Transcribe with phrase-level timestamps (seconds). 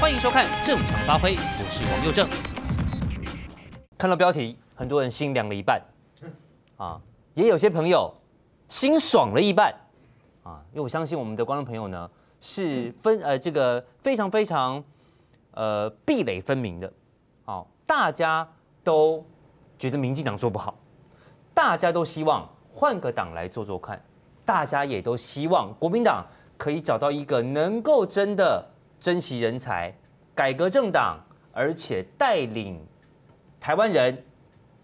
[0.00, 2.26] 欢迎收看《正常发挥》，我是王佑正。
[3.98, 5.78] 看到标题，很多人心凉了一半，
[6.78, 6.98] 啊，
[7.34, 8.10] 也有些朋友
[8.66, 9.74] 心爽了一半，
[10.42, 12.10] 啊，因为我相信我们的观众朋友呢
[12.40, 14.82] 是分呃这个非常非常
[15.50, 16.90] 呃壁垒分明的，
[17.44, 18.48] 好，大家
[18.82, 19.22] 都
[19.78, 20.78] 觉得民进党做不好，
[21.52, 24.02] 大家都希望换个党来做做看，
[24.46, 26.24] 大家也都希望国民党
[26.56, 28.66] 可以找到一个能够真的
[29.00, 29.92] 珍惜人才、
[30.34, 31.18] 改革政党，
[31.52, 32.80] 而且带领。
[33.58, 34.24] 台湾人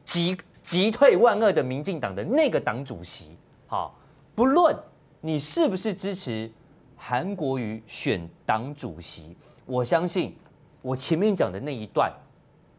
[0.05, 3.98] 击击退万恶的民进党的那个党主席，好，
[4.34, 4.77] 不论
[5.23, 6.51] 你是不是支持
[6.95, 9.34] 韩国瑜选党主席，
[9.65, 10.37] 我相信
[10.83, 12.12] 我前面讲的那一段，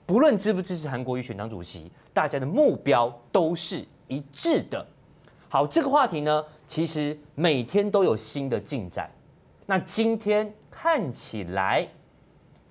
[0.05, 4.85] 不论支不支持韩国瑜选党主席，大家的目标都是一致的。
[5.49, 9.09] 好，这个话题呢，其实每天都有新的进展。
[9.65, 11.87] 那今天看起来，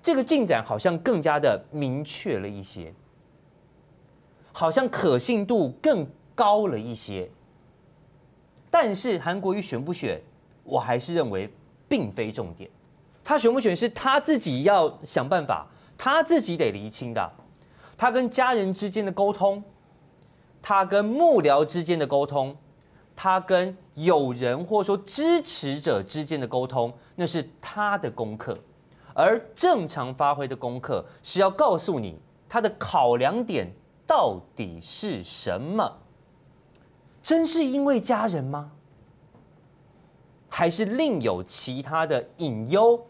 [0.01, 2.94] 这个进展好像更加的明确了一些。
[4.53, 7.28] 好像可信度更高了一些，
[8.70, 10.22] 但是韩国瑜选不选，
[10.62, 11.53] 我还是认为
[11.89, 12.70] 并非重点。
[13.25, 15.66] 他选不选是他自己要想办法，
[15.98, 17.33] 他自己得厘清的。
[17.98, 19.62] 他跟家人之间的沟通，
[20.62, 22.56] 他跟幕僚之间的沟通，
[23.16, 28.56] 他跟友人或说支持者之间的沟通，那是他的功课。
[29.12, 33.70] 而正常发挥的功课是要告诉你他的考量点。
[34.08, 35.98] 到底是什么？
[37.20, 38.70] 真是因为家人吗？
[40.48, 43.05] 还是另有其他的隐忧、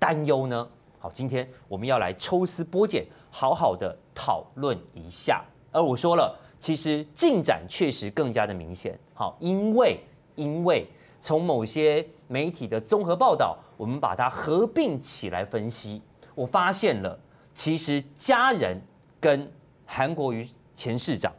[0.00, 0.68] 担忧呢？
[0.98, 5.44] 好，今天我们要来抽丝剥茧，好好的讨论一下。
[5.70, 8.98] 而我说了，其实进展确实更加的明显。
[9.16, 9.98] 好，因为
[10.34, 10.86] 因为
[11.20, 16.02] 从某些媒体的综合报道，我们把它合并起来分析，
[16.34, 17.18] 我发现了，
[17.54, 18.78] 其实家人
[19.18, 19.50] 跟
[19.86, 21.32] 韩国瑜前市长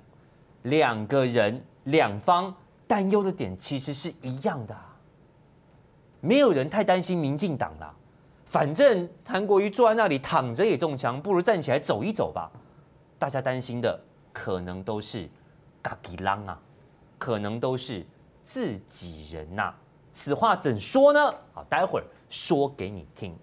[0.64, 2.54] 两个人两方
[2.88, 4.76] 担忧的点其实是一样的，
[6.20, 7.94] 没有人太担心民进党了。
[8.46, 12.50] 反正韩国瑜坐在那里躺着也中枪，不如站起来走一走吧。
[13.20, 14.00] 大家担心的
[14.34, 15.30] 可能都是
[15.82, 16.60] 嘎吉浪啊，
[17.18, 18.06] 可能都是
[18.44, 19.74] 自己人呐。
[20.12, 21.34] 此话怎说呢？
[21.54, 23.36] 好，待会儿说给你听。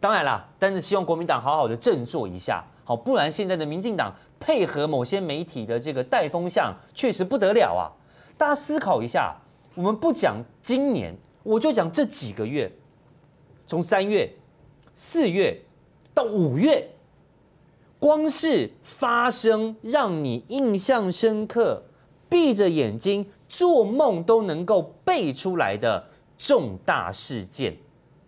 [0.00, 2.64] 当然啦，但是希望国民党好好的振作一下。
[2.84, 7.92] 好，不然现在的民进党配合某些媒体的这个带风向，确实不得了啊！
[8.36, 9.36] 大家思考一下，
[9.74, 12.72] 我们不讲今年，我就讲这几个月，
[13.66, 14.32] 从三月、
[14.96, 15.60] 四月
[16.12, 16.90] 到五月，
[17.98, 21.84] 光是发生让你印象深刻、
[22.30, 26.08] 闭着眼睛做梦都能够背出来的
[26.38, 27.76] 重大事件，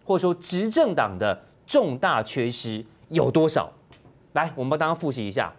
[0.05, 3.73] 或者说执政党的重大缺失有多少？
[4.33, 5.55] 来，我们帮大家复习一下，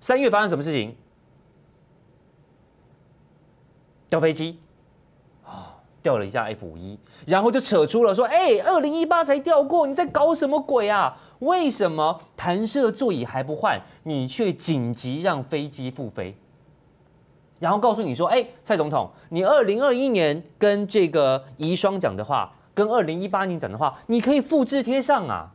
[0.00, 0.96] 三月发生什么事情？
[4.08, 4.58] 掉飞机，
[5.44, 11.16] 啊，掉了一架 F 五一，然后就扯出了说，哎，二零一八才掉过，你在搞什么鬼啊？
[11.38, 16.36] 为什么弹射座椅还不换，你却紧急让飞机复飞？
[17.60, 25.52] 然后告诉你说，哎，蔡总统，你二零二一年跟这个遗孀讲的话，跟二零一八年讲的话，你可以复制贴上啊。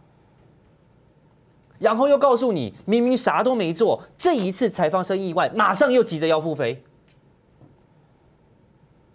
[1.78, 6.82] 然后又告诉你，明明啥都没做，这一次才发生意外，马上又急着要复飞，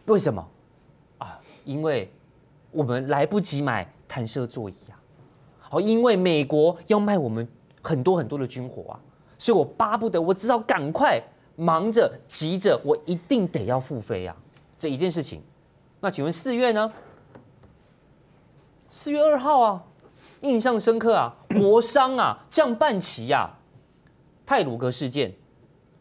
[0.05, 0.47] 为什么？
[1.17, 2.12] 啊，因为
[2.71, 5.01] 我们来不及买弹射座椅啊！
[5.59, 7.49] 好，因为美国要卖我们
[7.81, 9.01] 很多很多的军火啊，
[9.39, 11.19] 所以我巴不得，我只好赶快
[11.60, 14.34] 忙着急着，我一定得要复飞啊！
[14.78, 15.43] 这一件事情，
[16.00, 16.91] 那请问四月呢？
[18.88, 19.84] 四月二号啊。
[20.41, 23.59] 印象深刻啊，国殤啊， 降半旗呀，
[24.47, 25.34] 泰鲁阁事件，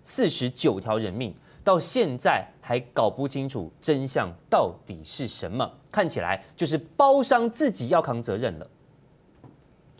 [0.01, 8.65] 四十九条人命，到现在还搞不清楚真相到底是什么，看起来就是包商自己要扛责任了。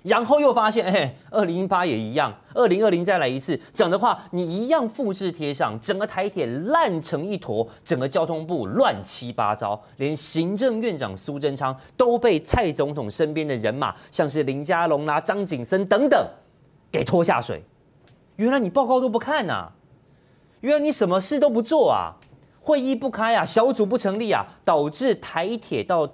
[0.03, 16.27] 然后又发现，哎，二零一八也一样，二零二零再来一次，讲的话你一样复制贴上，整个台铁烂成一坨，整个交通部乱七八糟，连行政院长苏贞昌都被蔡总统身边的人马，像是林佳龙啦、张景森等等，
[16.91, 17.63] 给拖下水。
[18.37, 19.69] 原来你报告都不看呐，
[20.61, 22.15] 原来你什么事都不做啊，
[22.61, 26.09] 会议不开啊，小组不成立啊，导致台铁到。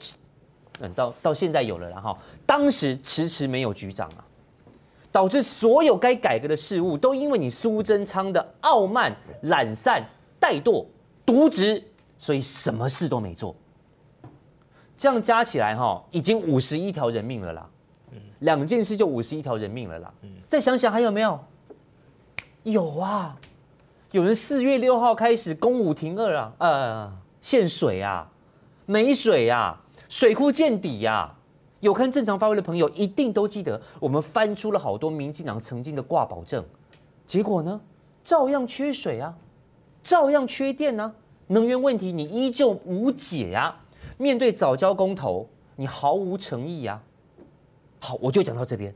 [0.82, 4.26] 嗯，到到现在有了，然后当时迟迟没有局长啊，
[5.12, 10.04] 导致所有该改革的事物都因为你苏贞昌的傲慢、懒散、
[10.40, 10.86] 怠惰、
[11.26, 11.82] 渎职，
[12.18, 13.56] 所以什么事都没做。
[14.98, 17.70] 这样加起来哈，已经五十一条人命了啦。
[18.40, 20.14] 两件事就五十一条人命了啦。
[20.48, 21.40] 再想想还有没有？
[22.64, 23.38] 有啊，
[24.12, 28.30] 有人四月六号开始公五停二啊，呃，限水啊，
[28.86, 29.82] 没水啊，
[30.16, 31.36] 水库见底呀、
[31.82, 36.64] 有看正常发挥的朋友一定都记得，我们翻出了好多民进党曾经的挂保证，
[37.28, 37.82] 结果呢，
[38.24, 39.36] 照样缺水啊，
[40.02, 41.14] 照样缺电啊，
[41.48, 43.84] 能源问题你依旧无解啊。
[44.16, 47.04] 面对藻礁公投，你毫无诚意啊。
[48.00, 48.96] 好，我就讲到这边。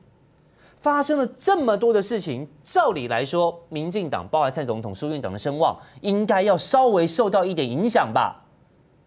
[0.78, 8.46] 发生了这么多的事情，照理来说，民进党包含蔡总统、苏院长的声望，应该要稍微受到一点影响吧？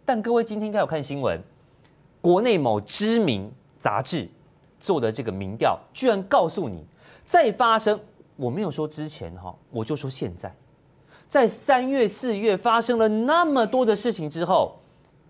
[0.05, 1.41] 但各位今天应该有看新闻，
[2.23, 4.27] 国内某知名杂志
[4.81, 6.83] 做的这个民调，居然告诉你，
[7.27, 8.01] 在发生，
[8.37, 10.57] 我没有说之前哈，我就说现在，
[11.29, 14.79] 在三月、四月发生了那么多的事情之后，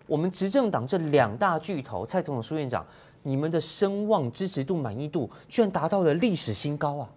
[0.07, 2.87] 我们执政党这两大巨头，蔡总统、苏院长。
[3.25, 7.09] 你们的声望、支持度、满意度居然达到了历史新高啊！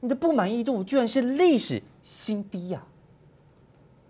[0.00, 2.84] 你的不满意度居然是历史新低呀！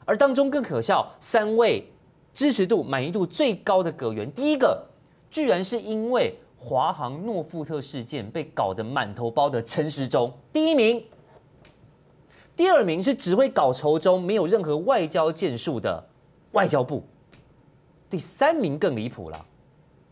[0.05, 1.92] 而当中更可笑，三位
[2.33, 4.87] 支持度、满意度最高的阁员，第一个
[5.31, 11.01] 居然是因为华航诺富特事件被搞得满头包的陈时中，第一名；
[12.57, 16.09] 第二名是只会搞仇中、没有任何外交建树的
[16.53, 17.03] 外交部；
[18.09, 19.47] 第三名更离谱了。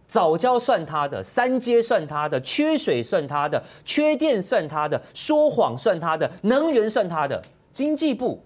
[0.08, 7.40] 早教算他的，三阶算他的，缺水算他的，缺电算他的，说谎算他的，能源算他的。
[7.72, 8.42] 经济部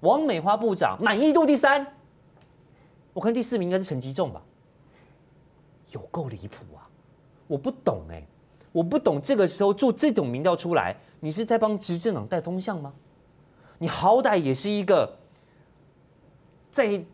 [0.00, 1.84] 王美花部长满意度第三，
[3.12, 4.42] 我看第四名应该是陈吉仲吧，
[5.92, 6.88] 有够离谱啊！
[7.46, 8.26] 我不懂哎、
[8.72, 12.92] 我不懂这个时候做这种民调出来，你是在帮执政党带风向吗？
[13.78, 15.16] 你好歹也是一个
[16.70, 17.04] 在。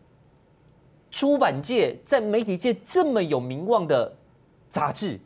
[1.09, 4.13] 出版界在媒体界这么有名望的
[4.69, 5.17] 杂志，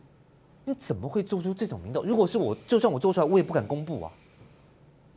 [0.63, 2.03] 你怎么会做出这种民调？
[2.03, 4.11] 如果是我，就算我做出来，我也不敢公布啊！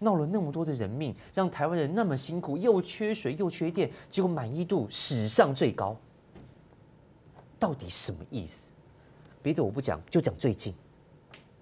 [0.04, 5.96] 闹了那么多的人命，让台湾人那么辛苦，又缺水又缺电，结果满意度史上最高，
[7.58, 8.70] 到底什么意思？
[9.42, 10.72] 别的我不讲，就讲最近，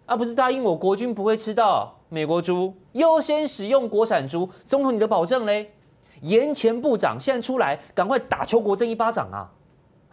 [0.04, 5.72] 啊，不是答应我国军不会吃到美国猪，优先使用国产猪，总统你的保证嘞？
[6.20, 9.50] 严前部长现在出来，赶快打邱国正一巴掌啊！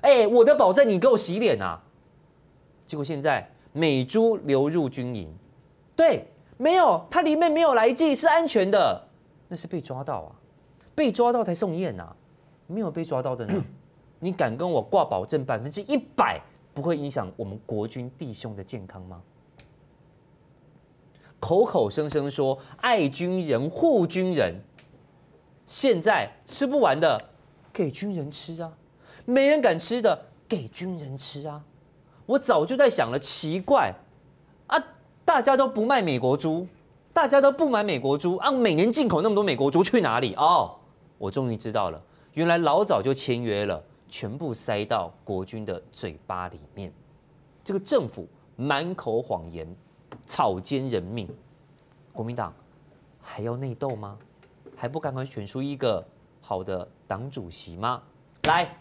[0.02, 1.84] 哎，我的保证，你给我洗脸啊！
[2.88, 5.32] 结果现在美猪流入军营，
[5.96, 6.26] 对，
[6.62, 9.02] 没有，它里面没有来剂，是安全的，
[9.48, 10.36] 那是被抓到啊，
[10.94, 12.14] 被抓到才送验呐，
[12.68, 13.64] 没有被抓到的呢，
[14.20, 16.38] 你敢跟我挂保证百分之一百
[16.74, 19.22] 不会影响我们国军弟兄的健康吗？
[21.40, 24.62] 口口声声说爱军人护军人。
[25.66, 27.30] 现在吃不完的，
[27.72, 28.74] 给军人吃啊！
[29.24, 31.64] 没人敢吃的，给军人吃啊！
[32.26, 33.94] 我早就在想了，奇怪
[34.68, 34.84] 啊，
[35.30, 36.68] 大家都不卖美国猪，
[37.14, 40.34] 大家都不买美国猪啊，每年进口那么多美国猪去哪里？
[40.34, 40.76] 哦，
[41.20, 42.02] 我终于知道了，
[42.34, 46.92] 原来老早就签约了，全部塞到国军的嘴巴里面。
[47.64, 49.68] 这个政府满口谎言，
[50.26, 51.30] 草菅人命，
[52.12, 52.52] 国民党
[53.22, 54.18] 还要内斗吗？
[54.76, 56.04] 还不赶快选出一个
[56.42, 58.02] 好的党主席吗？
[58.46, 58.76] 来，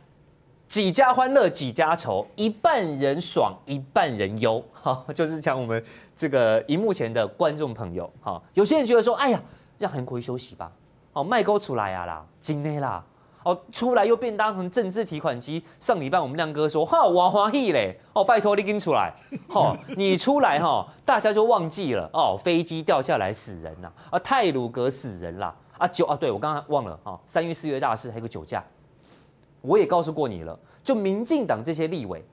[0.69, 4.63] 几家欢乐几家愁，一半人爽一半人忧。
[4.71, 5.83] 好，就是讲我们
[6.15, 8.09] 这个荧幕前的观众朋友。
[8.21, 9.43] 好，有些人觉得说，哎呀，
[9.79, 10.71] 让韩国瑜休息吧。
[11.15, 13.03] 哦，卖沟出来呀啦，今天啦，
[13.45, 15.65] 哦，出来又变当成政治提款机。
[15.81, 17.99] 上礼拜我们亮哥说，哈，我欢喜嘞。
[18.13, 19.11] 哦，拜托你跟出来。
[19.49, 22.09] 好，你出来哈，大家就忘记了。
[22.13, 25.57] 哦，飞机掉下来死人呐，啊，泰鲁阁死人啦。
[25.79, 28.63] 啊酒啊，对我刚刚忘了啊，三月四月大事还有个酒驾，
[29.61, 32.25] 我也告诉过你了，就民进党这些立委，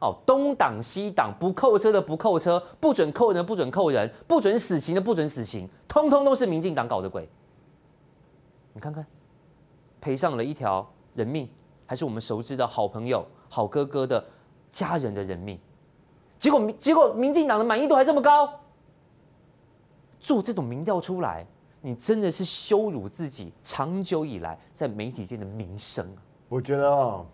[0.00, 7.28] 哦，东挡西挡，不扣车的不扣车，不准扣人的不准扣人，不准死刑的不准死刑，通通都是民进党搞的鬼。
[8.72, 9.04] 你看看，
[10.00, 11.48] 赔上了一条人命，
[11.86, 14.24] 还是我们熟知的好朋友、好哥哥的
[14.70, 15.58] 家人的人命，
[16.38, 18.60] 结果结果民进党的满意度还这么高，
[20.18, 21.46] 做这种民调出来。
[21.82, 26.20] 你真的是羞辱自己长久以来在媒体界的名声啊！
[26.50, 27.24] 我觉得哦，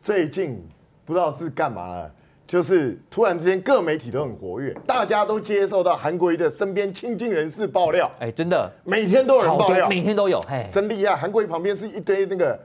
[0.00, 0.64] 最近
[1.04, 2.10] 不知道是干嘛了，
[2.46, 8.08] 就是突然之间各媒体都很活跃，大家都接受到韩国瑜的身边亲近人士爆料。
[8.20, 11.16] 哎，真的，每天都有人爆料，每天都有，哎，真厉害！
[11.16, 12.56] 韩国瑜旁边是一堆那个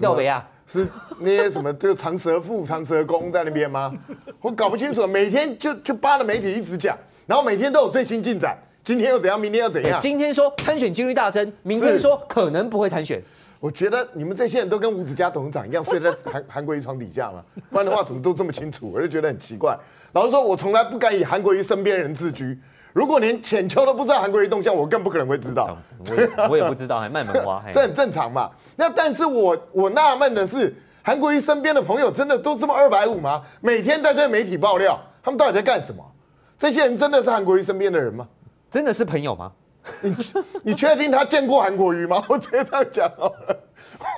[0.00, 0.86] 廖北啊，是
[1.18, 3.90] 那些什么就长舌妇、长舌公在那边吗？
[4.42, 8.54] 我搞不清楚，每天就就扒着媒体一直讲，然后每天都有最新进展。
[8.84, 9.40] 今天又怎样？
[9.40, 9.98] 明天又怎样？
[9.98, 13.22] 今天说参选几率大增，明天说可能不会参选。
[13.62, 18.90] 我觉得你们这些人都跟吴子嘉董事长一样 睡在韩韩国瑜床底下嘛，不然的话怎么都这么清楚？
[18.92, 19.78] 我就觉得很奇怪。
[20.14, 22.58] 老实说，我从来不敢以韩国瑜身边人自居。
[22.92, 25.78] 如果连浅秋都不知道韩国瑜动向，我更不可能会知道。
[26.10, 28.50] 我也我也不知道，还卖门花， 这很正常嘛。
[28.74, 33.42] 那但是我我纳闷的是，韩国瑜身边的朋友真的都这么二百五吗？
[33.60, 36.04] 每天在对媒体爆料，他们到底在干什么？
[36.58, 38.26] 这些人真的是韩国瑜身边的人吗？
[38.68, 39.52] 真的是朋友吗？
[40.00, 40.16] 你
[40.62, 42.22] 你确定他见过韩国瑜吗？
[42.28, 43.60] 我直接这样讲好了。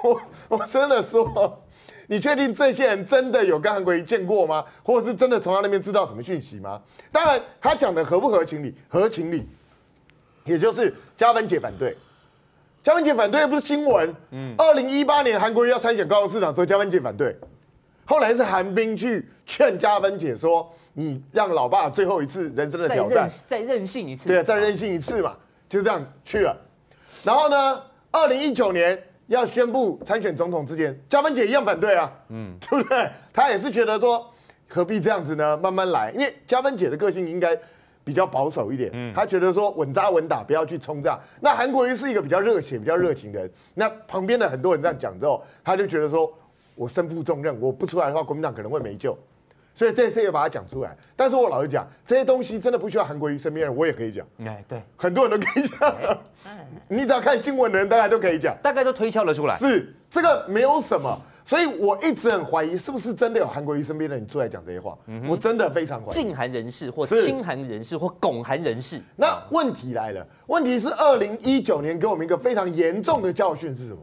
[0.02, 1.62] 我我真的说，
[2.06, 4.64] 你确定这些人真的有跟韩国瑜见过吗？
[4.82, 6.80] 或者是真的从他那边知道什么讯息吗？
[7.10, 8.74] 当然，他讲的合不合情理？
[8.88, 9.48] 合情理，
[10.44, 11.96] 也就是嘉芬姐反对，
[12.82, 14.14] 嘉文姐反对又不是新闻。
[14.32, 17.34] 嗯，二零一八年韩国瑜要参选高雄市长，所以嘉文姐反对。
[18.04, 25.34] 后来是韩冰去劝嘉文姐说：“你让老爸最后一次人生的挑战，再任性一次。”对，再任性一次嘛。
[25.68, 26.56] 就这样去了，
[27.22, 27.82] 然后呢？
[28.16, 33.10] 二零一九年要宣布参选总统之前，嘉芬姐一样反对啊，嗯，对不对？
[33.32, 34.24] 她也是觉得说
[34.68, 35.56] 何必这样子呢？
[35.56, 37.58] 慢慢来，因为嘉芬姐的个性应该
[38.04, 41.18] 比较保守一点，嗯，她觉得说稳扎稳打，不要去冲这样。
[41.40, 46.32] 那韩国瑜是一个比较热血、比较热情的人，那旁边的很多人这样讲之后，他就觉得说
[46.76, 49.18] 我身负重任，我不出来的话，国民党可能会没救。
[49.74, 54.24] 所以这次也把它讲出来，但是我老实讲，这些东西真的不需要韩国瑜身边人，我也可以讲。
[54.44, 55.94] 哎，对，很多人都可以讲。
[56.86, 59.56] 你只要看新闻的人，大家都可以讲，大概都推敲得出来。
[59.56, 64.96] 是这个没有什么，所以我一直很怀疑，是不是真的有韩国瑜身边的人出来讲这些话？
[65.28, 66.10] 我真的非常怀疑。
[66.10, 69.02] 禁韩人士或亲韩人士或拱韩人士。
[69.16, 73.98] 那问题来了，问题是二零一九年给我们一个非常严重的教训是什么？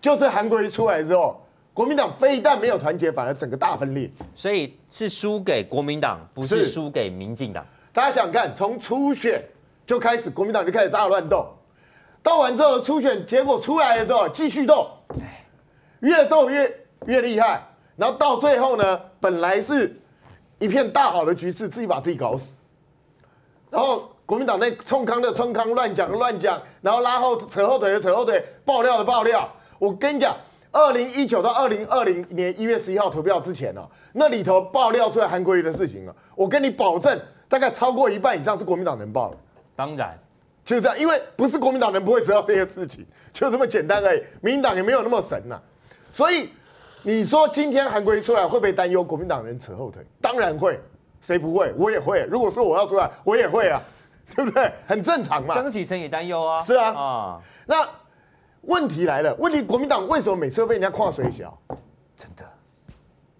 [0.00, 1.38] 就是韩国瑜出来之后。
[1.74, 7.64] 国民党非但没有团结，反而整个大分裂，所以是输给国民党，不是输给民进党。
[7.94, 9.42] 大家想看，从初选
[9.86, 11.48] 就开始，国民党就开始大乱斗，
[12.22, 14.86] 斗完之后初选结果出来了之后，继续斗，
[16.00, 17.62] 越斗越越厉害，
[17.96, 19.98] 然后到最后呢，本来是
[20.58, 22.54] 一片大好的局势，自己把自己搞死，
[23.70, 30.36] 然后国民党那冲康的冲康，乱讲的乱讲，然后拉后扯后腿的扯后腿，爆料的爆料，我跟你讲。
[30.72, 39.36] 二零一九到二零二零年一月十一号投票之前哦，那里头爆料出来韩国瑜的事情啊，我跟你保证，大概超过一半以上是国民党人报的。
[39.76, 40.18] 当然，
[40.64, 44.22] 就是这样，因为不是国民党人不会知道这些事情， 就这么简单而已。
[44.40, 45.60] 民进党也没有那么神呐，
[46.10, 46.48] 所以
[47.02, 50.02] 你说今天韩国瑜出来会不会担忧国民党人扯后腿？
[50.22, 50.80] 当然会，
[51.20, 51.70] 谁不会？
[51.76, 52.26] 我也会。
[52.30, 53.78] 如果说我要出来，我也会啊，
[54.34, 54.72] 对不对？
[54.86, 55.54] 很正常嘛。
[55.54, 56.62] 江启臣也担忧啊。
[56.62, 56.94] 是啊。
[56.94, 57.86] 啊，那。
[58.62, 61.56] 问题来了，问题国民党为什么每次都被人家跨水小？
[62.16, 62.44] 真的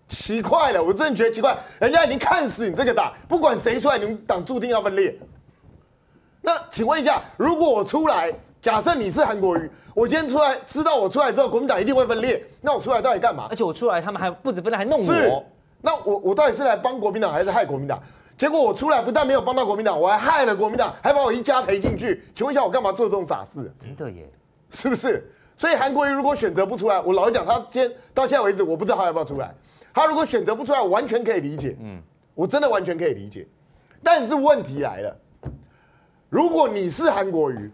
[0.08, 1.56] 奇怪了，我真的觉得奇怪。
[1.78, 5.18] 人家已经看死你这个党，不管谁出来，你们党注定要分裂。
[6.40, 13.46] 那请问一下，如果我出来，假设你是韩国瑜，我今天出来知道我出来之后，国民党一定会分裂，那我出来到底干嘛？
[13.48, 15.44] 而且我出来，他们还不止分裂，还弄我。
[15.80, 18.02] 那我我到底是来帮国民党还是害国民党？
[18.36, 22.24] 结果我出来不但没有帮到国民党，我还害了国民党，还把我一家赔进去。
[22.34, 23.72] 请问一下，我干嘛做这种傻事？
[23.78, 24.28] 真的耶。
[24.72, 25.30] 是不是？
[25.56, 29.54] 所以韩国瑜如果选择不出来，我老实讲，他今天到现在为止，我不知道他要不要出来。
[29.94, 31.76] 他如果选择不出来，我完全可以理解。
[31.80, 32.02] 嗯，
[32.34, 33.46] 我真的完全可以理解。
[34.02, 35.16] 但是问题来了，
[36.28, 37.70] 如果你是韩国瑜，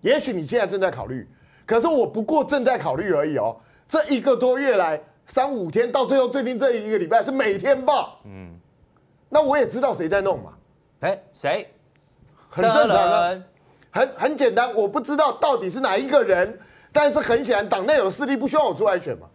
[0.00, 1.28] 也许你现在正在考虑，
[1.66, 3.56] 可是我不过正在考虑而已哦。
[3.86, 8.20] 这一个多月来，三五天，到最后最近这一个礼拜是每天报。
[8.24, 8.54] 嗯，
[9.28, 10.52] 那我也知道谁在弄嘛。
[11.00, 11.68] 哎，谁？
[12.48, 13.42] 很正常啊。
[13.96, 16.58] 很很简单，我不知道到底是哪一个人，
[16.92, 19.26] 但是很显然党内有势力不希望我出来选嘛，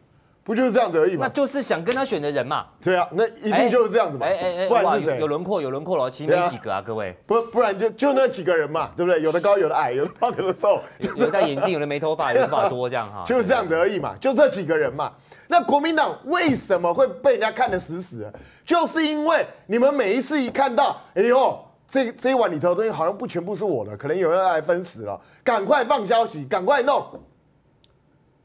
[0.44, 1.26] 不就是这样子而已嘛？
[1.26, 2.66] 那就是想跟他选的人嘛。
[2.84, 4.26] 对啊，那一定就是这样子嘛。
[4.26, 5.20] 哎哎哎，不然是谁？
[5.20, 7.16] 有轮廓，有轮廓了，其实没几个啊，各位。
[7.26, 9.22] 不不然就就那几个人嘛，对不对？
[9.22, 10.82] 有的高，有的矮，有的胖，有的瘦，
[11.16, 13.24] 有的戴眼镜，有的没头发， 有的头发多，这样哈。
[13.28, 15.12] 就是这样子而已嘛，就这几个人嘛。
[15.48, 18.34] 那国民党为什么会被人家看得死死的？
[18.66, 21.60] 就是因为你们每一次一看到，哎呦。
[21.92, 27.06] 这这一碗里头的东西好像不全部是我的，可能有人来分食了，赶快放消息，赶快弄。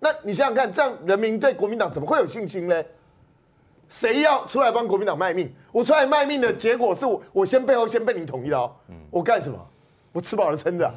[0.00, 2.84] 那你想想看，这样人民对国民党怎么会有信心呢？
[3.88, 5.48] 谁要出来帮国民党卖命？
[5.70, 8.76] 我出来卖命的结果是我我先背后先被你捅一刀，
[9.12, 9.56] 我干什么？
[10.10, 10.92] 我吃饱了撑着。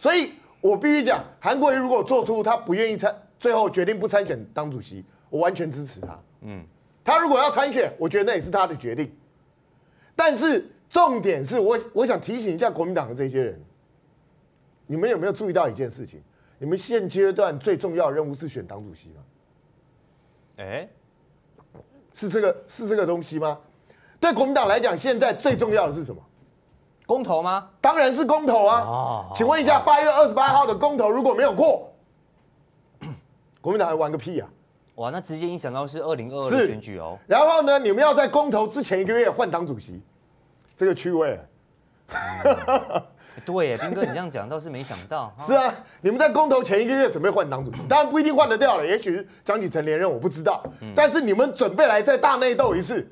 [0.00, 6.18] 所以我必须讲，韩国瑜如果做出他不愿意参，最后决定不参选当主席，我完全支持他。
[6.40, 6.64] 嗯，
[7.04, 9.16] 他如果要参选，我觉得那也是他的决定。
[10.16, 10.68] 但是。
[10.88, 13.60] 重点是我我想提醒一下国民党的这些人，
[14.86, 16.22] 你们有没有注意到一件事情？
[16.58, 19.22] 你们现阶段最重要的任务是选党主席吗？
[20.58, 20.88] 哎，
[22.14, 23.58] 是这个是这个东西吗？
[24.18, 26.20] 对国民党来讲，现在最重要的是什么？
[27.06, 27.70] 公投吗？
[27.80, 29.30] 当然是公投啊！
[29.34, 31.90] 请问一下，八月二十八号的公投如果没有过，
[33.62, 34.50] 国民党还玩个屁啊！
[34.96, 37.16] 哇，那直接影响到是二零二二的选举哦。
[37.28, 40.02] 然后呢，你们要在公投之前一个月换党主席，
[40.78, 41.36] 这个趣味。
[42.06, 43.02] 嗯、
[43.44, 45.34] 对，斌哥，你这样讲倒是没想到。
[45.40, 50.62] 是啊，你们在公投前一个月准备换党主席，当然不一定换得掉了，也许江启臣连任，我不知道。
[50.94, 53.04] 但是你们准备来再大内斗一次，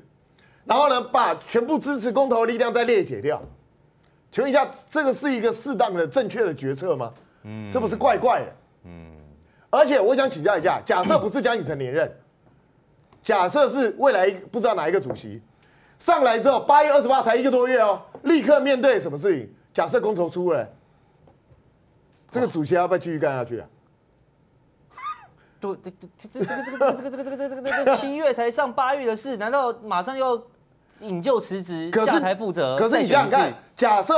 [0.63, 3.41] 然后呢，把全部支持公投的力量再裂解掉。
[4.31, 7.13] 请问一下，这个是一个适当的、正确的决策吗？
[7.43, 8.47] 嗯，这不是怪怪的。
[8.85, 9.11] 嗯。
[9.69, 12.09] 而且我想请教一下，假设不是江启臣连任，
[13.21, 15.41] 假设是未来不知道哪一个主席
[15.99, 19.53] 上来之后，八月二十八才一个多月哦，立刻面对什么事情？
[19.73, 20.67] 假设公投输了，
[22.29, 23.67] 这个主席要不要继续干下去啊？
[25.59, 30.39] 对，这这这这个这个这个这个这个这个这个七月才上八月的事，难道马上要
[30.99, 32.77] 引咎辞职下台负责？
[32.77, 34.13] 可是你想想看，假设，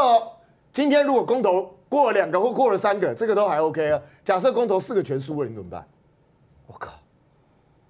[0.74, 4.02] 今天如果公投过了两个或过了三个，这个都还 OK 啊。
[4.26, 5.88] 假设公投四个全输了，你怎么办？
[6.68, 6.92] 我靠！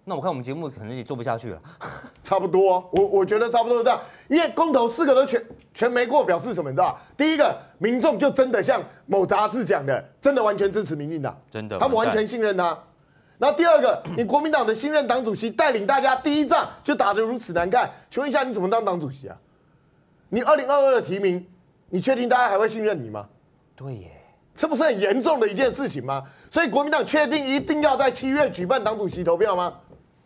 [0.09, 1.61] 那我看我们节目可能也做不下去了。
[2.23, 4.01] 差不多、啊，我我觉得差不多是这样。
[4.27, 6.71] 因为公投四个都全全没过，表示什么？
[6.71, 6.97] 你知道？
[7.15, 12.75] 第一个，民众就真的像某杂志讲的，真的完全支持民进党，真的，他们完全信任他。
[13.37, 19.37] 那第二个， 你国民党的新任党主席带领大家第一仗就打得如此难看，请问一下，你怎么当党主席啊？
[20.29, 21.45] 你二零二二的提名，
[21.89, 23.27] 你确定大家还会信任你吗？
[23.75, 24.11] 对耶，
[24.55, 26.23] 这不是很严重的一件事情吗？
[26.49, 29.73] 所以国民党确定一定要在七月举办党主席投票吗？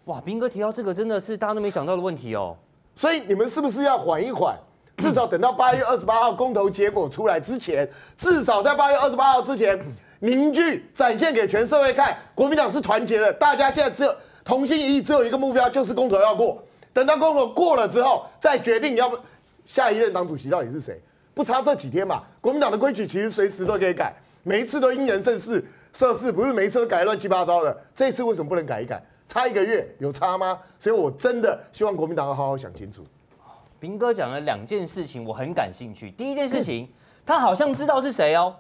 [0.06, 2.56] 哇，斌哥提到这个真的是大家都没想到的问题哦。
[2.96, 4.58] 所以你们是不是要缓一缓？
[4.98, 9.80] 至少等到八月二十八号公投结果出来之前，至少在八月二十八号之前
[10.20, 13.34] 凝聚展现给全社会看， 国民党是团结的。
[13.34, 16.62] 大家现在只有同心一意，只有一个目标，就是公投要过。
[16.92, 19.18] 等到公投过了之后，再决定要不
[19.66, 21.02] 下一任党主席到底是谁。
[21.34, 27.76] 不差这几天嘛，国民党的规矩其实随时都可以改，每一次都因人设事设事，不是每一次都改乱七八糟的。
[27.96, 29.02] 这一次为什么不能改一改？
[29.28, 30.60] 差一个月有差吗？
[30.80, 33.04] 所以我真的希望国民党要好好想清楚。
[33.80, 36.12] 斌哥讲了两件事情，我很感兴趣。
[36.12, 36.90] 第一件事情，
[37.26, 38.56] 他好像知道是谁哦。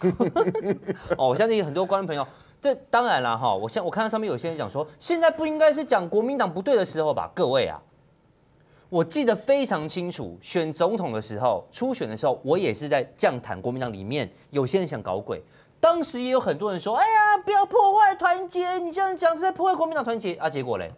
[1.16, 2.26] 哦，我相信很多观众朋友，
[2.60, 3.54] 这当然了哈。
[3.54, 7.30] 我现我看到上面有些人讲说，现在不应该是讲国民党不对的时候吧？
[7.34, 7.80] 各位啊。
[8.88, 13.60] 我记得非常清楚，选总统的时候，初选的时候，我也是在这样谈。
[13.60, 15.42] 国民党里面有些人想搞鬼，
[15.80, 20.92] 当时也有很多人说：“哎呀，不要破坏团结，你这样讲是在破坏国民党团结啊！”结果嘞，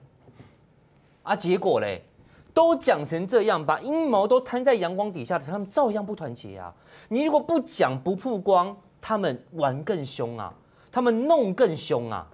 [1.22, 2.02] 啊，结果嘞，
[2.54, 6.74] 都讲成这样，把阴谋都摊在阳光底下，他们照样不团结啊！
[7.08, 10.54] 你如果不讲不曝光，他们玩更凶啊，
[10.90, 12.26] 他们弄更凶啊！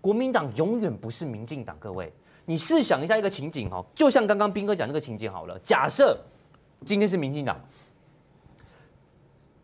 [0.00, 2.12] 国民党永远不是民进党，各位。
[2.48, 5.58] 你试想一下一个情景哦，就像刚刚斌哥讲那个情景好了。
[5.64, 6.16] 假设
[6.84, 7.60] 今天是民进党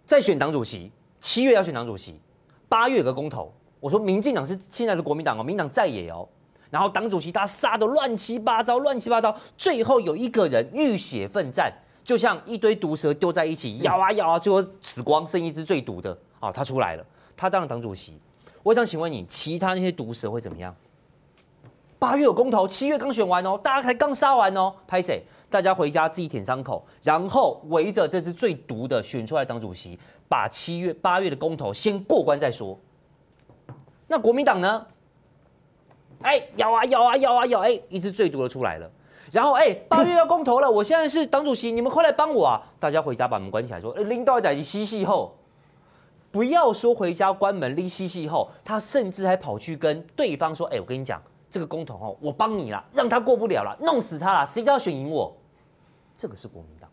[0.04, 0.90] 在选党主席，
[1.22, 2.20] 七月要选党主席，
[2.68, 3.50] 八月有个公投。
[3.78, 6.28] 我说民进党是现在的国民党哦，民党在野哦。
[6.68, 11.72] 然后党主席他杀的乱七八糟，乱七八糟，最后有一个人浴血奋战，
[12.04, 17.06] 就像一堆毒蛇丢在一起，咬啊咬啊，最后死光，剩一只最毒的啊，他出来了，
[17.36, 18.18] 他当了党主席。
[18.64, 20.74] 我想请问你，其他那些毒蛇会怎么样？
[21.98, 25.22] 八月有公投，七月刚选完哦，大家才刚杀完哦，拍谁？
[25.52, 32.76] 大家回家自己舔伤口，然后围着这只最毒的选出来当主席，把七月八月的公投先过关再说。
[34.08, 34.86] 那国民党呢？
[36.22, 38.90] 哎，咬啊咬啊咬啊咬，哎，一只最毒的出来了。
[39.30, 42.62] 然后哎，八月要公投了，我现在是党主席，你们快来帮我啊！
[42.80, 45.36] 大家回家把门关起来，说，哎，领导在嬉戏后，
[46.30, 51.20] 不要说回家关门拎嬉戏后，他甚至还跑去跟对方说，哎，我跟你讲。
[51.50, 55.30] 这个公投哦，我帮你了，让他过不了了，弄死他了，谁都要选赢我。
[56.14, 56.88] 这个是国民党，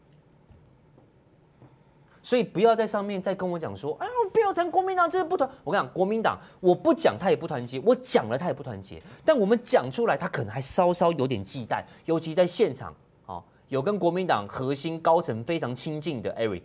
[2.21, 5.49] 所以不要在上面再跟我讲说，哎呀，不要谈国民党，这是不团。
[5.63, 9.01] 我跟你讲，国民党我不讲他也不团结，我讲了他也不团结。
[9.25, 12.93] 但我们讲出来，他可能还稍稍有点忌惮，尤其在现场
[13.25, 16.63] 哦，有跟国民党核心高层非常亲近的 Eric，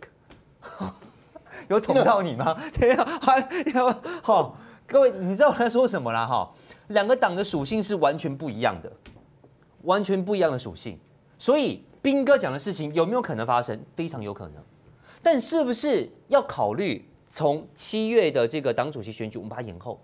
[1.67, 2.55] 有捅到你吗？
[2.79, 3.47] 对呀，还
[4.21, 6.51] 好， 各位，你知道我在说什么啦哈？
[6.87, 8.91] 两个党的属性是完全不一样的，
[9.81, 10.99] 完全不一样的属性，
[11.39, 13.83] 所以斌哥讲的事情有没有可能发生？
[13.95, 14.63] 非常有可能，
[15.23, 19.99] 但是不是要考虑从七月的这个党主席选举，我们把它延后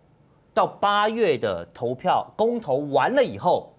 [0.51, 3.71] 到八月的投票公投完了以后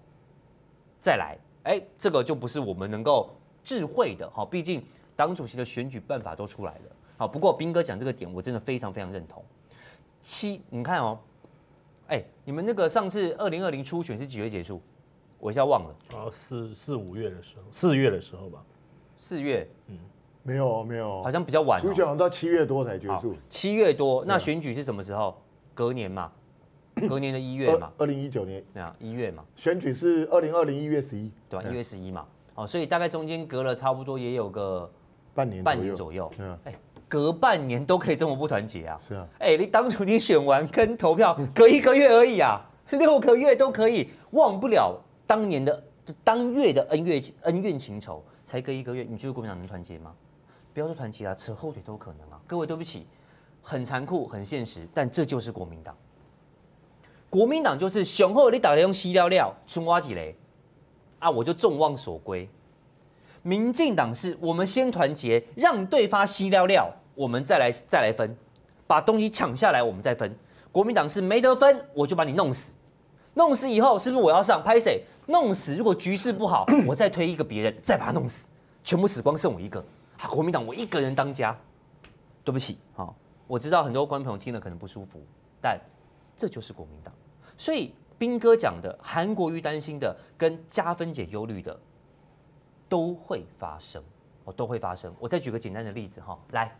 [1.01, 1.37] 再来？
[1.63, 3.29] 哎，这个就不是我们能够
[3.61, 4.81] 智慧的哈，毕竟
[5.17, 6.95] 党主席的选举办法都出来了。
[7.17, 9.43] 好，不过斌哥讲这个点，我真的非常非常认同。
[10.21, 11.19] 七，你看哦。
[12.07, 14.81] 哎、你们那个上次二零二零初选是几月结束？
[15.43, 15.95] 我一下忘了。
[16.13, 18.63] 哦，四四五月的时候，四月的时候吧。
[19.17, 19.97] 四月，嗯，
[20.41, 21.81] 没有没有，好像比较晚，哦。
[21.81, 23.35] 初选好像到七月多才结束。
[23.49, 25.37] 七月多，那选举是什么时候？
[25.73, 26.31] 隔年嘛。
[27.09, 31.67] 隔年的一月嘛，二零一九年，对啊，一月嘛，选举是二零二零一月十一，对吧？
[31.67, 34.89] 一月十一嘛，哦，所以大概中间隔了差不多也有个
[35.33, 36.73] 半年半年左右，嗯，哎，
[37.09, 38.97] 隔半年都可以这么不团结啊？
[39.01, 44.95] 是啊，哎，你当初你选完跟投票隔一个月而已啊， 六个月都可以忘不了
[45.33, 45.83] 当年的
[46.23, 50.13] 当月的恩怨恩怨情仇，才隔一个月，你觉得国民党能团结吗？
[50.75, 52.39] 不要说团结啊，扯后腿都可能啊。
[52.45, 53.07] 各位对不起，
[53.63, 55.97] 很残酷，很现实，但这就是国民党。
[57.31, 60.35] 国民党就是雄厚，你打来用西料料，春挖几雷
[61.17, 62.47] 啊，我就众望所归。
[63.41, 68.37] 民进党是我们先团结，让对方西料料，我们再来再来分，
[68.85, 70.37] 把东西抢下来，我们再分。
[70.71, 72.75] 国民党是没得分，我就把你弄死，
[73.35, 75.03] 弄死以后是不是我要上拍谁？
[75.27, 78.47] 弄死，如果局势不好， 我再推一个别人，再把他弄死，
[78.83, 79.83] 全部死光，剩我一个。
[80.19, 81.57] 啊，国民党我一个人当家，
[82.43, 83.15] 对不起，好，
[83.47, 85.21] 我知道很多观众朋友听了可能不舒服，
[85.61, 85.79] 但
[86.35, 87.13] 这就是国民党。
[87.57, 91.77] 所以兵哥讲的，韩国瑜担心的，跟加分姐忧虑的，
[92.87, 94.03] 都会发生，
[94.43, 95.13] 哦，都会发生。
[95.19, 96.77] 我再举个简单的例子哈，来，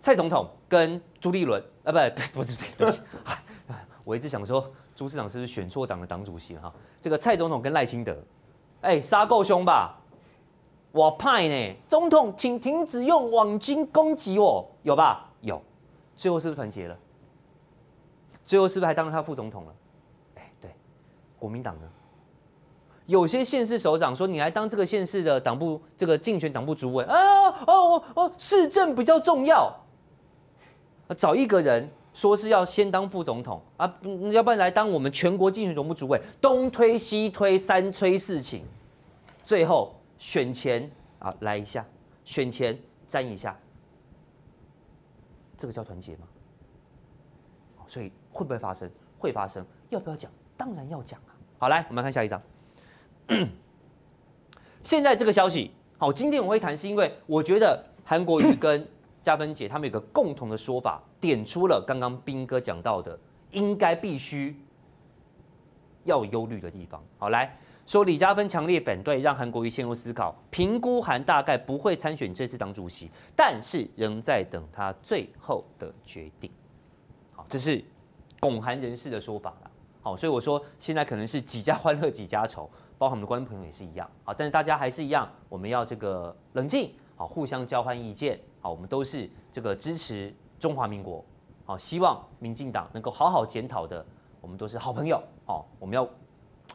[0.00, 3.00] 蔡总统跟朱立伦，啊，不，不是，对不起，
[4.04, 6.72] 我一直想说朱市长是不是选错党的党主席哈？
[7.00, 8.16] 这个蔡总统跟赖清德，
[8.80, 9.98] 哎，杀够凶吧？
[10.92, 15.28] 我派呢，总统，请停止用网军攻击我，有吧？
[15.40, 15.60] 有，
[16.16, 16.96] 最后是不是团结了？
[18.44, 19.74] 最后是不是还当了他副总统了？
[20.36, 20.70] 哎，对，
[21.38, 21.88] 国民党呢？
[23.06, 29.70] 有些县市首长说，你来当这个县市的党部这个竞选党部主委啊哦哦哦，市政比较重要，
[31.16, 34.00] 找一个人说是要先当副总统啊，
[34.32, 38.64] 要不然来当我们全国竞选总部主委，东推西推三催四请，
[39.44, 41.84] 最后选前啊来一下，
[42.24, 43.54] 选前沾一下，
[45.58, 46.26] 这个叫团结吗？
[47.86, 48.10] 所以。
[48.34, 48.90] 会不会发生？
[49.16, 49.64] 会发生。
[49.90, 50.28] 要不要讲？
[50.56, 51.30] 当然要讲啊！
[51.56, 52.42] 好，来，我们看下一张。
[54.82, 58.84] 现在这个消息，好，今天我会谈，是因为我觉得韩国瑜跟
[59.24, 63.18] 加分姐他们有个共同的说法，点出了刚刚斌哥讲到的
[63.50, 64.54] 应该必须
[66.04, 67.02] 要忧虑的地方。
[67.18, 76.50] 好，来说李加芬强烈反对，让韩国瑜陷入思考，评估韩大概不会参选这次党主席，但是仍在等他最后的决定。
[77.32, 77.82] 好，这是。
[78.40, 79.70] 拱韩人士的说法了，
[80.02, 91.22] 好，所以我说现在可能是几家欢乐几家愁，包括我们的观众朋友也是一样，好，但是大家还是一样，我们要这个冷静，好，互相交换意见，好，我们都是这个支持中华民国，
[91.66, 94.02] 好，希望民进党能够好好检讨的，
[94.40, 96.08] 我们都是好朋友，好，我们要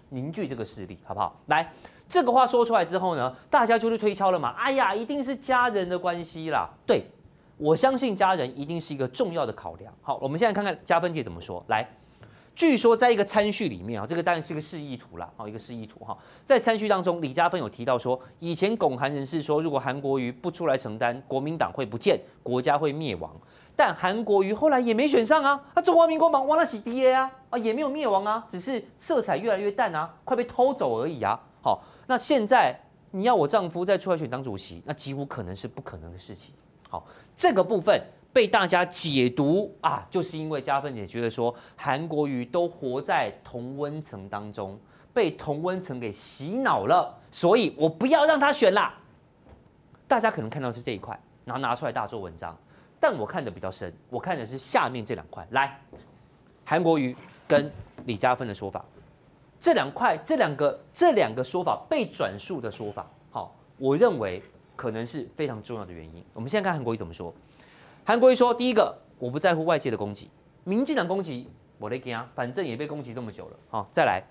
[0.10, 1.36] 凝聚这个势力，好不好？
[1.48, 1.74] 来，
[2.08, 7.04] 这个话说出来之后呢，大家就是推敲了嘛，哎呀，一定是家人的关系啦，对。
[7.58, 9.94] 我相信家人一定是一个重要的考量。
[10.02, 11.62] 好，我们现在看看加分姐怎么说。
[11.68, 11.86] 来，
[12.60, 16.18] 据说在一个参叙里面啊，这个当然是个示意图啦，好，一个示意图哈。
[16.44, 23.34] 在参叙当中，李加分有提到说，以前拱韩人士说，如果韩国瑜不出来承担，国民党会不见，国家会灭亡。
[23.78, 31.40] 但韩国瑜后来也没选上啊，啊，中华民国忙忘了洗爹啊，啊，也没有灭亡啊，只是色彩越来越淡啊，快被偷走而已啊。
[31.64, 32.78] 好，那现在
[33.12, 36.54] 你要我丈夫再出来选党主席，那几乎可能是不可能的事情。
[36.90, 44.80] 好，这个部分被大家解读啊，就是因为加分姐觉得说韩国瑜都活在同温层当中，
[45.14, 48.98] 被同温层给洗脑了，所以我不要让他选啦。
[50.08, 52.58] 大家可能看到是这一块，然后拿出来大做文章，
[53.00, 55.48] 但我看的比较深，我看的是下面这两块。
[55.52, 55.80] 来，
[56.64, 57.16] 韩国瑜
[57.48, 57.72] 跟
[58.06, 58.86] 李加分的说法，
[59.60, 64.42] 这两块，这两个，这两个说法被转述的说法，好，我认为。
[64.80, 66.24] 可能是非常重要的原因。
[66.34, 67.34] 我们现在看韩国瑜怎么说。
[68.10, 70.32] 韩国瑜说：“第一个，我不在乎外界的攻击，
[70.64, 73.58] 民进党攻击我来讲，反正也被攻击这么久了。
[73.70, 74.24] 好，再来，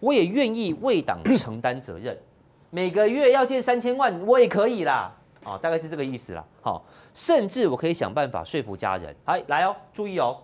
[0.00, 2.18] 我也愿意为党承担责任，
[2.70, 5.12] 每个月要借三千万，我也可以啦。
[5.44, 6.44] 啊，大概是这个意思啦。
[6.60, 9.14] 好，甚至我可以想办法说服家人。
[9.26, 10.42] 哎，来哦，注意哦，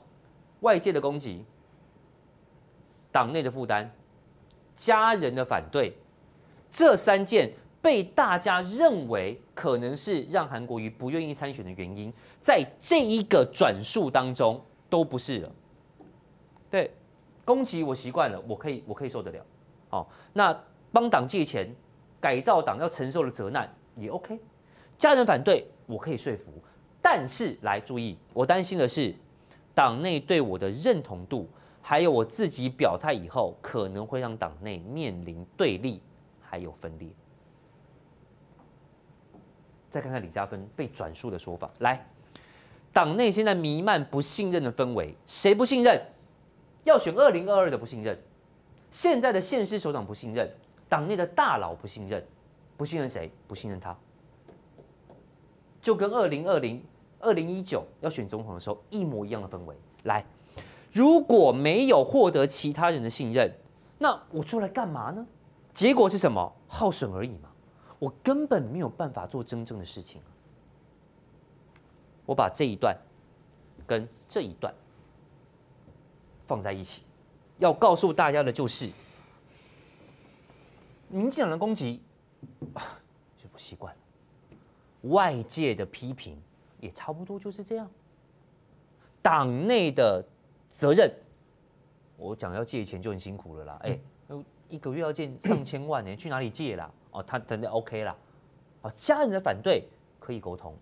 [0.60, 1.44] 外界的攻击，
[3.10, 3.90] 党内的负担，
[4.76, 5.92] 家人的反对，
[6.70, 7.50] 这三件。”
[7.86, 15.52] 被大家认为可能是让韩国瑜不愿意参选的原因，在这一个转述当中都不是了。
[16.68, 16.90] 对，
[17.44, 19.40] 攻击我习惯了，我可以我可以受得了。
[19.88, 20.52] 好，那
[20.90, 21.72] 帮党借钱
[22.20, 24.36] 改造党要承受的责难也 OK。
[24.98, 26.50] 家人反对我可以说服，
[27.00, 29.14] 但是来注意，我担心的是
[29.76, 31.48] 党内对我的认同度，
[31.80, 36.02] 还有我自己表态以后可能会让党内面临对立
[36.40, 37.08] 还有分裂。
[39.96, 42.06] 再看看李加分被转述的说法，来，
[42.92, 45.98] 党内现在弥漫不信任的氛围，谁不信任？
[46.84, 48.18] 要选二零二二的不信任，
[48.90, 50.46] 现在的县市首长不信任，
[50.86, 52.22] 党内的大佬不信任，
[52.76, 53.32] 不信任谁？
[53.48, 53.96] 不信任他，
[55.80, 56.84] 就跟二零二零、
[57.18, 59.74] 二零一九要选总统的时候一模一样的氛围。
[60.02, 60.26] 来，
[60.92, 63.50] 如果没有获得其他人的信任，
[63.96, 65.26] 那我出来干嘛呢？
[65.72, 66.54] 结果是什么？
[66.68, 67.48] 耗损而已嘛。
[67.98, 70.20] 我根本没有办法做真正的事情。
[72.24, 72.96] 我把这一段
[73.86, 74.74] 跟这一段
[76.44, 77.04] 放在一起，
[77.58, 78.90] 要告诉大家的就是，
[81.08, 82.02] 民进党的攻击
[83.38, 84.00] 就不习惯了，
[85.10, 86.36] 外界的批评
[86.80, 87.88] 也差不多就是这样。
[89.22, 90.24] 党内的
[90.68, 91.08] 责任，
[92.16, 93.98] 我讲要借钱就很辛苦了啦，哎，
[94.68, 96.92] 一个月要借上千万呢，去哪里借啦？
[97.16, 98.16] 哦，他真的 OK 啦。
[98.82, 99.88] 哦，家人的反对
[100.20, 100.74] 可以沟通。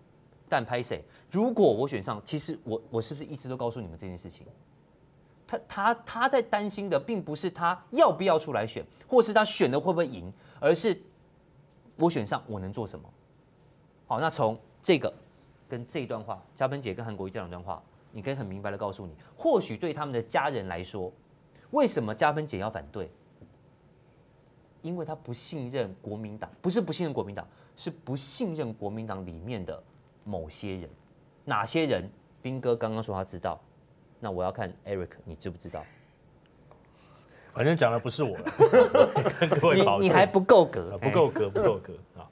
[0.47, 1.03] 但拍谁？
[1.31, 4.45] 如果我选上，其实我我是不是一直都告诉你们这件事情？
[5.47, 11.01] 他他他在担心的，并不是他要不要出来选，或是他选了会不会赢，而是
[11.95, 13.09] 我选上我能做什么？
[14.05, 15.11] 好，那从这个
[15.67, 21.11] 跟这一段话，嘉芬姐跟韩国瑜这两段话，你可以很明白的告诉你，或许对他们的家人来说，
[21.71, 23.09] 为什么嘉芬姐要反对？
[24.85, 29.81] 因为他不信任国民党，不是不信任国民党，是不信任国民党里面的。
[30.27, 30.89] 某些人，
[31.43, 32.09] 哪些人？
[32.41, 33.61] 兵哥刚刚说他知道，
[34.19, 35.83] 那我要看 Eric，你知不知道？
[37.53, 38.35] 反正讲的不是我，
[39.99, 42.25] 你你还不够格，不够格， 不够格啊！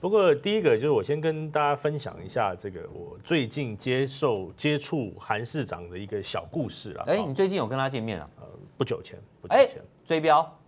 [0.00, 7.04] 不过第一个就是我先跟大家分享一下这个我最近接受接触韩市长的一个小故事啊。
[7.06, 8.28] 哎，你最近有跟他见面啊？
[8.40, 10.59] 呃，不久前，不久前追标，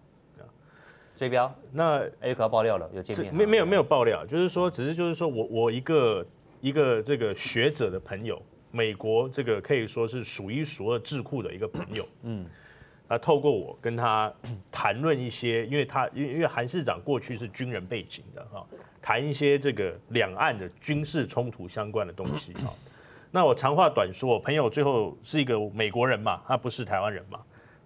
[1.16, 1.54] 追标。
[1.72, 3.34] 那 Eric 要爆料了，有见面？
[3.34, 6.26] 没没有没有爆料，就是说，只是就是说我我一个。
[6.62, 12.46] 一个这个学者的朋友，美国这个可以说是数一数二智库的一个朋友，嗯，
[13.08, 14.32] 他透过我跟他
[14.70, 18.64] 谈论一些，因为他因为因为韩市长过去是军人背景的哈，
[19.02, 22.72] 谈一些这个两岸的军事冲突相关的东西哈。
[23.32, 27.40] 那我长话短说，我朋友最后是一个美国人嘛，他不是台湾人嘛，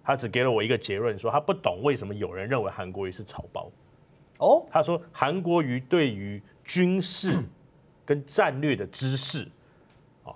[0.07, 3.69] 他只给了我一个结论，说他不懂为什么有人认为韩国瑜是草包。
[4.39, 7.37] 哦，他说韩国瑜对于军事。
[8.07, 9.45] 跟战略的知识，
[10.23, 10.31] 啊，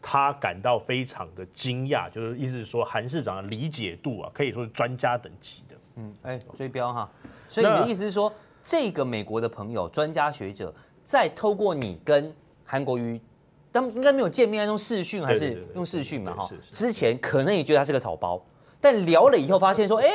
[0.00, 5.76] 他感到非常的惊讶，就是意思是说韩市长的理解度啊，可以说是专家等级的。
[5.96, 7.10] 嗯，哎，追标哈，
[7.46, 8.32] 所以你的意思是说，
[8.64, 13.20] 这个美国的朋友、专家学者，在透过你跟韩国瑜，
[13.70, 16.34] 他们应该没有见面，用视讯还是用视讯嘛？
[16.34, 18.42] 哈，之前可能也觉得他是个草包，
[18.80, 20.08] 但聊了以后发现说，哎，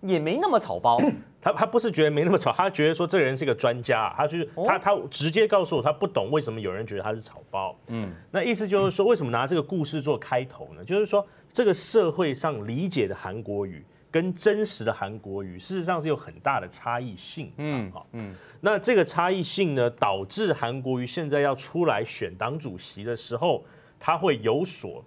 [0.00, 0.98] 也没那么草包。
[1.46, 7.78] 他他不是觉得没那么吵，他觉得说这个人是一个专家，他就是他他直接告诉我，他不懂为什么有人觉得他是草包。
[7.86, 10.84] 嗯，那意思就是说，为什么拿这个故事做开头呢？
[10.84, 17.52] 就是说，这个社会上理解的韩国语跟真实的韩国语，事实上是有很大的差异性。
[17.58, 23.64] 嗯，好，嗯，那这个差异性呢，导致韩国瑜现在要出来选党主席的时候，
[24.00, 25.04] 他会有所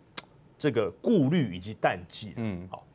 [0.58, 2.32] 这个顾虑以及淡季。
[2.38, 2.86] 嗯，好，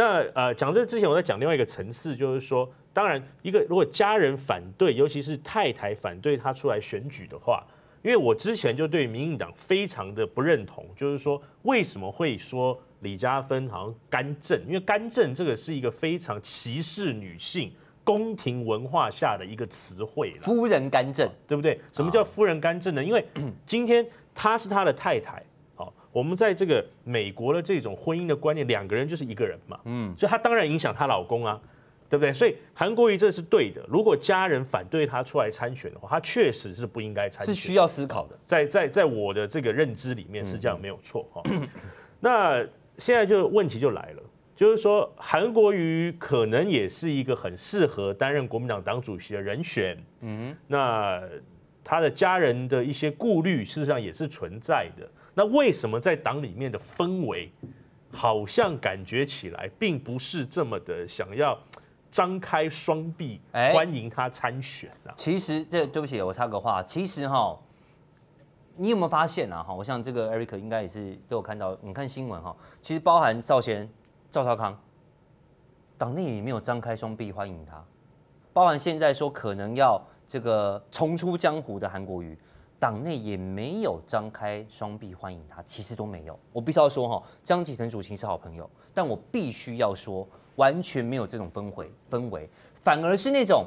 [0.00, 2.66] 那呃，讲这之前，我在讲另外一个层次，就是说。
[2.92, 7.64] 当然，一个如果家人反对，尤其是太太反对他出来选举的话，
[8.02, 14.60] 因为我之前就对民进党非常的不认同，就是说为什么会说李嘉芬好像干政？
[14.66, 20.42] 因为干政这个是一个非常歧视女性宫廷文化下的一个词汇了。
[20.42, 21.80] 夫人干政，对不对？
[21.92, 23.04] 什么叫夫人干政呢？
[23.04, 23.24] 因为
[23.64, 25.42] 今天她是他的太太，好，
[26.12, 31.60] 我们在这个美国的这种婚姻的观念，两个人就是一个人嘛，嗯，所以她当然影响她老公啊。
[32.10, 32.32] 对不对？
[32.32, 33.80] 所以韩国瑜这是对的。
[33.88, 37.54] 如果家人反对他出来参选的话，他确实是不应该参选。
[37.54, 38.36] 是需要思考的。
[38.44, 41.40] 在在在我的这个认知里面是这样，没有错哈。
[42.18, 42.66] 那
[42.98, 44.22] 现在就问题就来了，
[44.56, 49.96] 就是说韩国瑜可能也是一个很适合担任国民党党主席的人选。
[50.22, 50.52] 嗯。
[50.66, 51.22] 那
[51.84, 55.08] 他的家人的一些顾虑，事实上也是存在的。
[55.40, 57.50] 那为什么在党里面的氛围，
[58.12, 61.58] 好像感觉起来并不是这么的想要？
[62.10, 65.14] 张开双臂欢迎他参选啊！
[65.16, 66.82] 其实这对不起，我插个话。
[66.82, 67.58] 其实哈，
[68.76, 69.62] 你有没有发现啊？
[69.62, 71.74] 哈，我想这个 Eric 应该也是都有看到。
[71.80, 73.88] 你看新闻哈，其实包含赵贤、
[74.30, 74.78] 赵少康，
[75.96, 77.82] 党内也没有张开双臂欢迎他。
[78.52, 79.98] 包含现在说可能要
[80.28, 82.36] 这个重出江湖的韩国瑜，
[82.80, 85.62] 党内也没有张开双臂欢迎他。
[85.62, 86.36] 其实都没有。
[86.52, 90.26] 我必须要说哈，江启成主席是好朋友，但我必须要说。
[90.56, 92.46] 完全没有这种氛围，氛围
[92.82, 93.64] 反而是那种，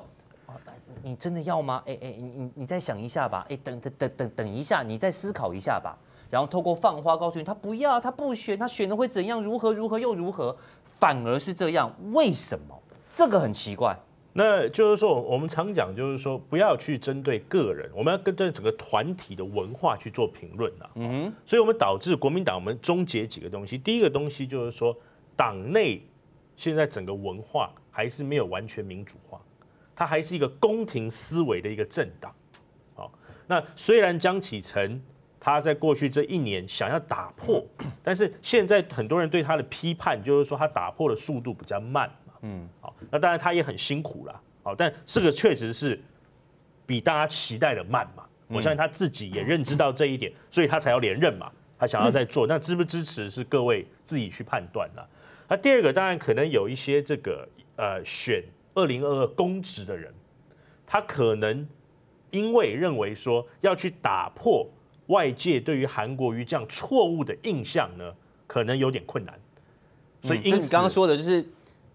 [1.02, 1.82] 你真的要吗？
[1.88, 5.98] 哎哎，你你你再想一下吧，哎，等等等等等一下，你再思考一下吧。
[6.30, 12.80] 然后透过放话告诉你他不要，他不选，他选的会怎样，如何如何又如何，反而是这样，为什么？
[13.12, 13.98] 这个很奇怪。
[14.36, 20.90] 那就是说，我们常讲，就是说，不要去针对个人，我们要跟这整个团体的文化去做评论呐。
[20.96, 23.78] 嗯，所以我们导致国民党，我们终结几个东西。
[23.78, 24.98] 第一个东西就是说，
[25.36, 26.02] 党内
[26.56, 29.40] 现在整个文化还是没有完全民主化，
[29.96, 32.34] 它还是一个宫廷思维的一个政党。
[32.96, 33.12] 好，
[33.46, 35.00] 那虽然江启臣
[35.40, 37.64] 他在过去这一年想要打破，
[38.02, 42.12] 但是现在很多人对他的批判就是说，他打破的速度比较慢。
[42.44, 46.00] 嗯，好，那当然他也很辛苦了，好，但这个确实是
[46.86, 48.24] 比大家期待的慢嘛。
[48.50, 55.10] 我相信他自己也认知到这一点，所以他才要连任嘛，他想要再做，那支不支持是各位自己去判断了。
[55.48, 60.14] 那第二个当然可能有一些这个呃选二零二二公职的人，
[60.86, 61.66] 他可能
[62.30, 64.70] 因为认为说要去打破
[65.08, 68.14] 外界对于韩国瑜这样错误的印象呢，
[68.46, 69.40] 可能有点困难。
[70.22, 71.44] 所以因此你刚刚说的就是。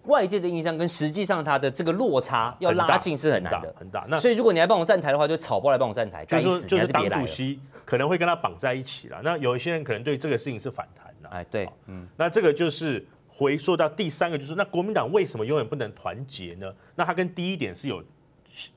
[0.08, 4.04] 外界的印象跟实际上它的这个落差要拉近是很难的，很大。
[4.08, 9.20] 那所以如果你来帮我站台的话，就草包来帮我站台，就是说就是党主席可能会跟他绑在一起了。
[9.22, 11.28] 那有一些人可能对这个事情是反弹的。
[11.28, 16.72] 哎，对，嗯，那这个就是回溯到第三个，就是那国民党为什么永远不能团结呢？
[16.96, 18.02] 那它跟第一点是有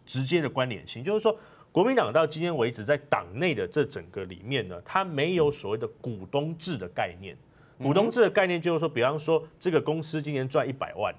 [0.06, 1.36] 直接的关联性，就是说
[1.72, 7.38] 国民党到今天为止在党内的这整个里面呢，它没有所谓的股东制的概念。
[7.82, 11.14] 股东制的概念就是说，比方说这个公司今年赚一百万，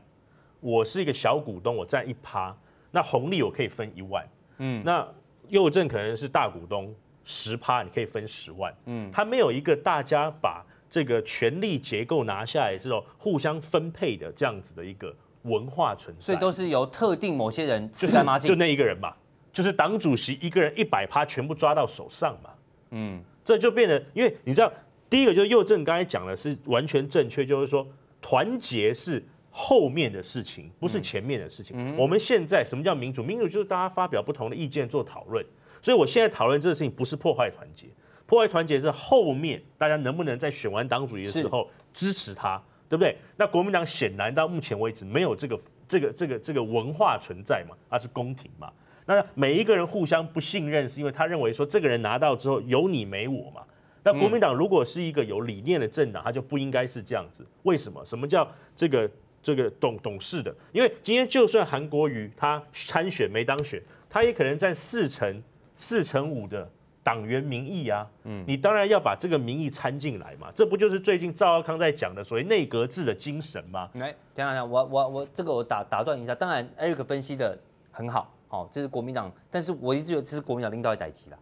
[0.60, 2.56] 我是一个小股东，我占一趴，
[2.90, 4.26] 那红利我可以分一万。
[4.58, 5.06] 嗯，那
[5.48, 6.94] 右正可能是大股东
[7.24, 8.72] 十趴，你可以分十万。
[8.86, 19.14] 嗯，它没有一个大家把这个权力结构拿下来这种互相分配的这样子的一个文化存在，所以都是由特定某些人就是就那一个人嘛，
[19.52, 22.50] 就是党主席一个人一百趴全部抓到手上嘛。
[22.90, 24.72] 嗯，这就变得，因为你知道。
[25.12, 27.86] 第一个就是右正刚才讲的是完全正确，就是说
[28.18, 31.94] 团结是后面的事情，不是前面的事情。
[31.98, 33.22] 我们现在什么叫民主？
[33.22, 35.44] 民主就是大家发表不同的意见做讨论。
[35.82, 37.88] 所以我现在讨论这个事情不是破坏团结，
[38.24, 42.56] 破坏团结是后面大家能不能在选完党主席的时候支持他，
[42.88, 43.14] 对不对？
[43.36, 48.72] 那国民党显然到目前为止没有这个这个这个这个文化存在嘛，它是宫廷嘛。
[49.04, 53.60] 那每一个人互相不信任，是因为他认为说这个人拿到之后有你没我嘛。
[54.04, 57.46] 那国民党如果是一个有理念的政党，他就不应该是这样子。
[57.62, 58.04] 为什么？
[58.04, 59.10] 什么叫这个
[59.42, 60.54] 这个懂懂事的？
[60.72, 65.42] 因为今天就算韩国瑜他参选没当选，他也可能占四成
[65.76, 66.68] 四成五的
[67.02, 68.06] 党员民意啊。
[68.24, 70.50] 嗯，你当然要把这个民意掺进来嘛。
[70.54, 73.88] 这不就是最近赵耀康在讲的所谓内阁制的精神吗？
[73.94, 76.34] 来，等一下，我我我这个我打打断一下。
[76.34, 77.56] 当然，Eric 分析的
[77.90, 81.38] 很好，好，这是国民党，但是我一直觉得这是国民党领导的代志啦。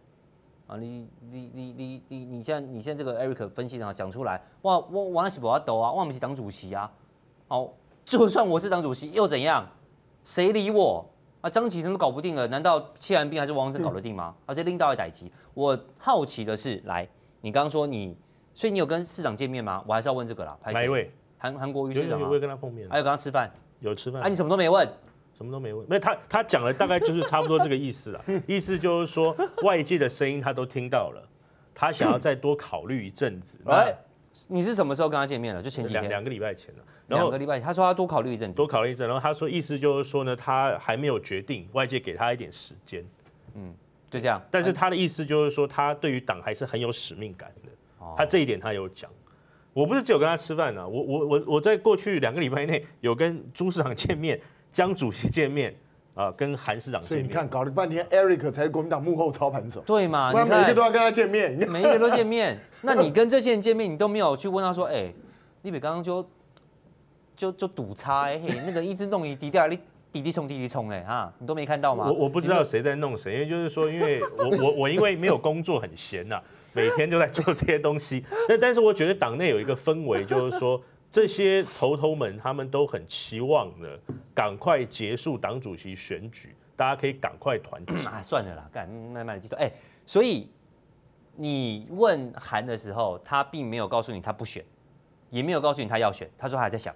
[0.71, 6.89] 啊，你你你你你你现在你现在这个 Eric 分析啊讲出来，哇，我我那是不要抖啊，我不是党主席啊，
[7.49, 7.69] 哦，
[8.05, 9.67] 就算我是党主席又怎样？
[10.23, 11.05] 谁理我
[11.41, 11.49] 啊？
[11.49, 14.33] 张启成都搞不定了，难道谢寒冰还是王生搞得定吗？
[14.45, 17.05] 而且领导的代志，我好奇的是，来，
[17.41, 18.17] 你刚刚说你，
[18.53, 19.83] 所以你有跟市长见面吗？
[19.85, 20.57] 我还是要问这个啦。
[20.63, 21.11] 哪一位？
[21.37, 22.27] 韩韩国瑜市长啊？
[22.27, 22.87] 有有跟他碰面？
[22.89, 23.51] 还有跟他吃饭？
[23.81, 24.21] 有吃饭？
[24.21, 24.87] 啊，你什么都没问？
[25.41, 31.27] 什么都没问，没他他讲的大概就是差不多这个意思啊， 意思就是说外界的声音他都听到了，
[31.73, 33.57] 他想要再多考虑一阵子。
[33.65, 33.93] 哎，
[34.47, 35.61] 你是什么时候跟他见面的？
[35.61, 36.83] 就前几天，两个礼拜前了。
[37.07, 43.03] 两个礼拜，他说他多考虑一阵子，多考虑一阵，然后他说意思就是说呢，他还没有决定，外界给他一点时间。
[43.55, 43.73] 嗯，
[44.09, 44.41] 就这样。
[44.49, 47.69] 但是他的意思就是说，他对于党还是很有使命感的。
[48.15, 49.11] 他这一点他有讲。
[49.73, 54.39] 我不是只有跟他吃饭啊，我我我我在过去两个礼拜内有跟朱市长见面。
[54.71, 55.75] 江主席见面
[56.13, 57.09] 啊，跟韩市长见面。
[57.09, 59.81] 所以你看，搞了半天，Eric 才是国民党幕后操盘手。
[59.81, 60.31] 对嘛？
[60.31, 62.59] 不然每一个都要跟他见面， 每一个都见面。
[62.81, 65.15] 那你跟这些人见面，你都没有去问他说：“哎、欸，
[65.61, 66.25] 你比刚刚就
[67.35, 69.77] 就就赌差哎、欸，嘿，那个一直弄一滴掉，你
[70.11, 78.23] 滴滴冲滴滴冲哎哈，你都没看到吗？”我我不知道谁在弄谁，因为就是说，因为我我我因为没有工作很闲呐、啊，每天都在做这些东西。
[78.47, 80.81] 但但是我觉得党内有一个氛围，就是说。
[81.11, 83.99] 这些头头们，他们都很期望的，
[84.33, 87.93] 赶快结束党主席选举，大家可以赶快团结。
[88.07, 89.57] 啊，算了啦，干慢慢的记录。
[89.57, 89.69] 哎，
[90.05, 90.49] 所以
[91.35, 94.63] 你问韩的时候，他并没有告诉你他不选，
[95.29, 96.95] 也没有告诉你他要选，他说他还在想。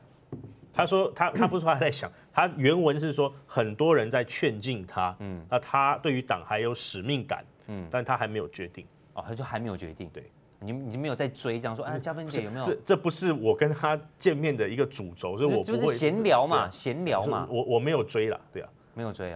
[0.71, 8.85] 他说他 他不是说他在想，他原文是说很多人在劝进他，嗯，那他对于党还有使命感，嗯，但他还没有决定。
[9.13, 10.29] 哦，他就还没有决定，对。
[10.59, 12.65] 你你没有在追这样说，哎，嘉芬姐有没有？
[12.65, 17.47] 这这不是我跟他见面的一个主轴，所以我不会闲聊嘛，闲聊嘛。
[17.49, 19.35] 我我没有追啦，对啊，没有追啊。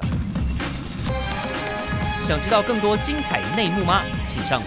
[2.26, 4.04] 想知道更多精彩内幕吗？
[4.28, 4.62] 请上。